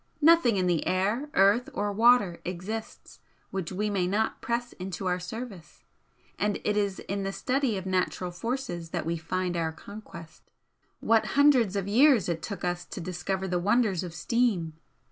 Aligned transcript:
Nothing 0.23 0.57
in 0.57 0.65
the 0.65 0.87
air, 0.87 1.29
earth 1.35 1.69
or 1.75 1.91
water 1.91 2.41
exists 2.43 3.19
which 3.51 3.71
we 3.71 3.87
may 3.87 4.07
not 4.07 4.41
press 4.41 4.73
into 4.73 5.05
our 5.05 5.19
service, 5.19 5.83
and 6.39 6.59
it 6.63 6.75
is 6.75 6.97
in 7.01 7.21
the 7.21 7.31
study 7.31 7.77
of 7.77 7.85
natural 7.85 8.31
forces 8.31 8.89
that 8.89 9.05
we 9.05 9.15
find 9.15 9.55
our 9.55 9.71
conquest. 9.71 10.49
What 11.01 11.25
hundreds 11.37 11.75
of 11.75 11.87
years 11.87 12.27
it 12.27 12.41
took 12.41 12.63
us 12.63 12.83
to 12.85 12.99
discover 12.99 13.47
the 13.47 13.59
wonders 13.59 14.01
of 14.03 14.15
steam! 14.15 14.73